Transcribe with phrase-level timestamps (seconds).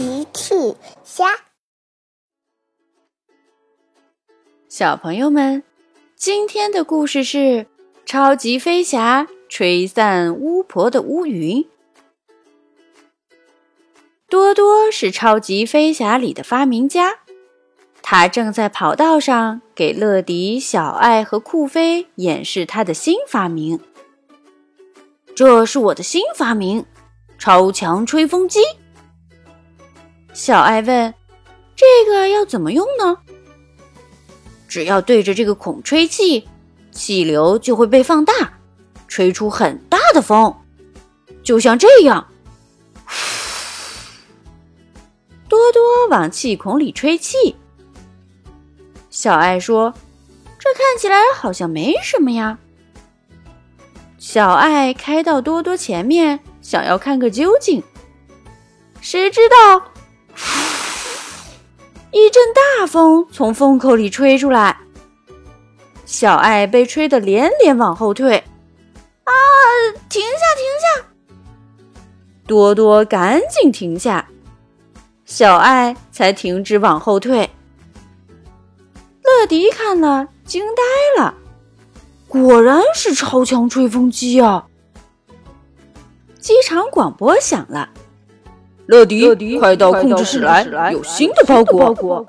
[0.00, 0.54] 奇趣
[1.04, 1.26] 虾，
[4.66, 5.62] 小朋友们，
[6.16, 7.66] 今天的故事是
[8.06, 11.68] 超级飞侠吹散巫婆的乌云。
[14.26, 17.18] 多多是超级飞侠里的发明家，
[18.00, 23.78] 他正在跑道上给乐迪、小爱和酷飞演示他的新发明。
[25.36, 26.86] 这是我的新发明——
[27.38, 28.60] 超强吹风机。
[30.32, 31.14] 小爱问
[31.76, 33.18] ：“这个要怎么用呢？”
[34.68, 36.48] 只要对着这个孔吹气，
[36.92, 38.32] 气流就会被放大，
[39.08, 40.54] 吹出很大的风，
[41.42, 42.28] 就像这样。
[45.48, 47.56] 多多往气孔里吹气。
[49.10, 49.92] 小爱说
[50.58, 52.56] ：“这看起来好像没什么呀。”
[54.16, 57.82] 小爱开到多多前面，想要看个究竟。
[59.00, 59.90] 谁知道？
[62.12, 64.76] 一阵大风从风口里吹出来，
[66.04, 68.36] 小爱被吹得连连往后退。
[69.24, 69.32] 啊！
[70.08, 71.34] 停下，停下！
[72.46, 74.28] 多多赶紧停下，
[75.24, 77.48] 小爱才停止往后退。
[79.22, 81.34] 乐迪看了，惊呆了，
[82.26, 84.66] 果然是超强吹风机啊！
[86.40, 87.88] 机场广播响了。
[88.90, 92.26] 乐迪，快到控制室来，有新的包裹。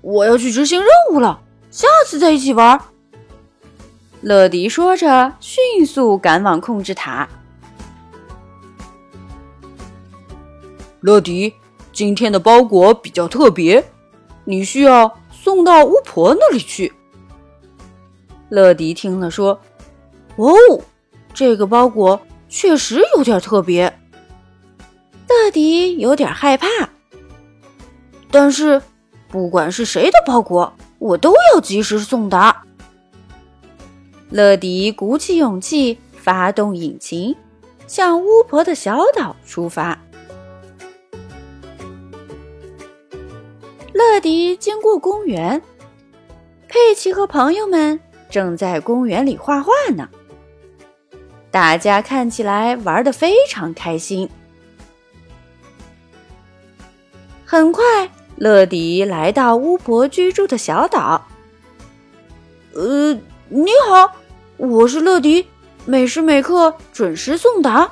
[0.00, 2.80] 我要去执行任务了，下次再一起玩。
[4.20, 7.28] 乐迪说着，迅速赶往控制塔。
[11.02, 11.54] 乐迪，
[11.92, 13.84] 今天的包裹比较特别，
[14.44, 16.92] 你需要送到巫婆那里去。
[18.48, 19.60] 乐迪听了说
[20.34, 20.52] ：“哦，
[21.32, 23.96] 这个包裹确实有点特别。”
[25.44, 26.66] 乐迪有点害怕，
[28.30, 28.80] 但是
[29.28, 32.64] 不管是谁的包裹，我都要及时送达。
[34.30, 37.36] 乐迪鼓起勇气，发动引擎，
[37.86, 40.00] 向巫婆的小岛出发。
[43.92, 45.60] 乐迪经过公园，
[46.68, 48.00] 佩奇和朋友们
[48.30, 50.08] 正在公园里画画呢，
[51.50, 54.26] 大家看起来玩的非常开心。
[57.46, 57.84] 很快，
[58.36, 61.26] 乐迪来到巫婆居住的小岛。
[62.74, 63.12] 呃，
[63.50, 64.10] 你好，
[64.56, 65.46] 我是乐迪，
[65.84, 67.90] 每时每刻准时送达。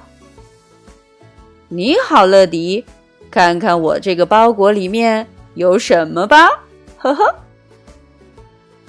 [1.69, 2.83] 你好，乐迪，
[3.31, 6.49] 看看我这个包裹里面有什么吧。
[6.97, 7.35] 呵呵。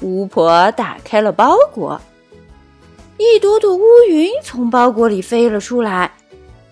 [0.02, 2.00] 巫婆打开了包裹，
[3.18, 6.14] 一朵朵乌云从包裹里飞了出来，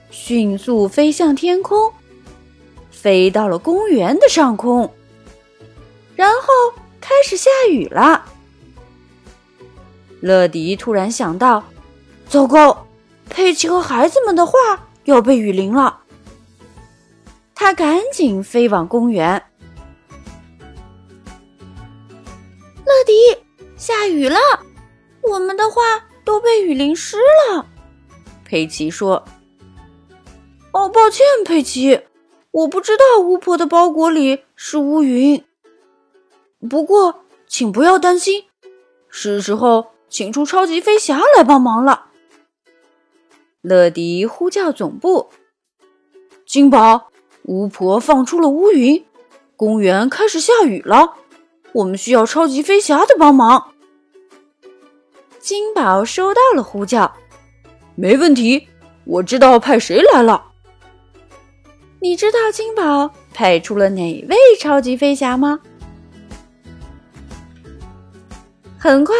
[0.09, 1.91] 迅速飞向天空。
[3.01, 4.93] 飞到了公园的上空，
[6.15, 6.47] 然后
[6.99, 8.25] 开始下雨了。
[10.19, 11.63] 乐迪突然想到
[12.29, 12.85] ：“糟糕，
[13.27, 14.53] 佩奇和孩子们的画
[15.05, 16.01] 要被雨淋了。”
[17.55, 19.43] 他赶紧飞往公园。
[22.85, 23.13] 乐迪，
[23.77, 24.37] 下雨了，
[25.23, 25.81] 我们的画
[26.23, 27.17] 都被雨淋湿
[27.49, 27.65] 了。
[28.45, 29.25] 佩奇说
[30.71, 31.99] ：“哦，抱歉，佩奇。”
[32.51, 35.41] 我不知道巫婆的包裹里是乌云，
[36.69, 38.43] 不过请不要担心，
[39.07, 42.07] 是时候请出超级飞侠来帮忙了。
[43.61, 45.29] 乐迪呼叫总部，
[46.45, 47.09] 金宝，
[47.43, 49.05] 巫婆放出了乌云，
[49.55, 51.13] 公园开始下雨了，
[51.71, 53.71] 我们需要超级飞侠的帮忙。
[55.39, 57.15] 金宝收到了呼叫，
[57.95, 58.67] 没问题，
[59.05, 60.50] 我知道派谁来了。
[62.03, 65.59] 你知道金宝派出了哪位超级飞侠吗？
[68.75, 69.15] 很快，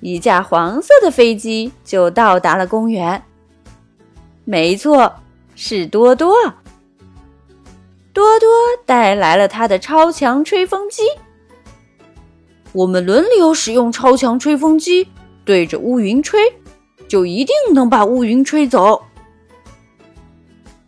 [0.00, 3.22] 一架黄色的飞机就到达了公园。
[4.44, 5.14] 没错，
[5.54, 6.36] 是多多。
[8.12, 8.48] 多多
[8.84, 11.02] 带来了他的超强吹风机。
[12.72, 15.08] 我们轮流使用超强吹风机，
[15.46, 16.38] 对着乌云吹，
[17.08, 19.02] 就一定能把乌云吹走。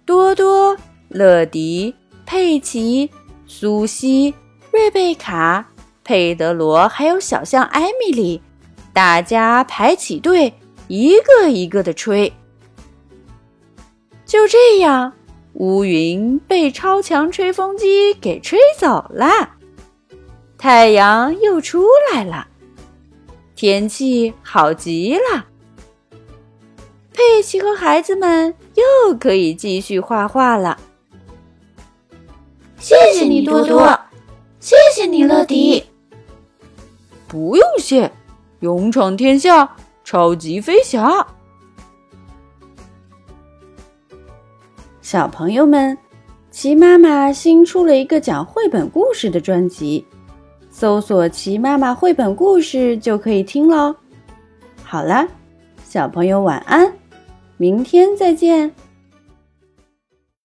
[0.05, 0.77] 多多。
[1.09, 1.95] 乐迪、
[2.27, 3.11] 佩奇、
[3.47, 4.35] 苏西、
[4.71, 5.67] 瑞贝卡、
[6.05, 8.43] 佩德罗，还有小象艾米丽，
[8.93, 10.53] 大家排起队，
[10.87, 12.33] 一个一个的吹。
[14.27, 15.13] 就这样，
[15.55, 19.57] 乌云被超强吹风机给吹走了，
[20.59, 22.47] 太阳又出来了，
[23.55, 25.47] 天气好极了。
[27.13, 30.79] 佩奇和孩子们又可以继续画画了。
[32.79, 33.99] 谢谢你，多多，
[34.61, 35.85] 谢谢你，乐迪。
[37.27, 38.11] 不用谢，
[38.61, 41.27] 勇闯天下，超级飞侠。
[45.03, 45.97] 小朋友们，
[46.51, 50.05] 齐妈妈新出了一个讲绘本故事的专辑，
[50.71, 53.95] 搜索“齐妈妈绘本故事”就可以听喽。
[54.85, 55.27] 好啦，
[55.85, 56.93] 小朋友晚安，
[57.57, 58.73] 明天再见。